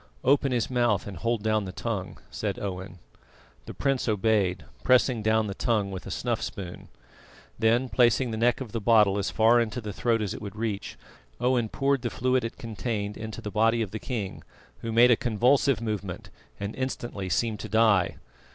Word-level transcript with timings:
"Open 0.23 0.51
his 0.51 0.67
mouth 0.67 1.05
and 1.05 1.15
hold 1.15 1.43
down 1.43 1.65
the 1.65 1.71
tongue," 1.71 2.17
said 2.31 2.57
Owen. 2.57 2.97
The 3.67 3.73
prince 3.75 4.07
obeyed, 4.07 4.65
pressing 4.83 5.21
down 5.21 5.45
the 5.45 5.53
tongue 5.53 5.91
with 5.91 6.07
a 6.07 6.09
snuff 6.09 6.41
spoon. 6.41 6.87
Then 7.59 7.87
placing 7.87 8.31
the 8.31 8.35
neck 8.37 8.61
of 8.61 8.71
the 8.71 8.81
bottle 8.81 9.19
as 9.19 9.29
far 9.29 9.59
into 9.61 9.79
the 9.79 9.93
throat 9.93 10.23
as 10.23 10.33
it 10.33 10.41
would 10.41 10.55
reach, 10.55 10.97
Owen 11.39 11.69
poured 11.69 12.01
the 12.01 12.09
fluid 12.09 12.43
it 12.43 12.57
contained 12.57 13.15
into 13.15 13.41
the 13.41 13.51
body 13.51 13.83
of 13.83 13.91
the 13.91 13.99
king, 13.99 14.43
who 14.79 14.91
made 14.91 15.11
a 15.11 15.15
convulsive 15.15 15.79
movement 15.81 16.31
and 16.59 16.73
instantly 16.75 17.29
seemed 17.29 17.59
to 17.59 17.69
die. 17.69 18.15